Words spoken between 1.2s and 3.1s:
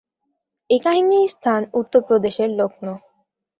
স্থান উত্তরপ্রদেশের লক্ষ্ণৌ।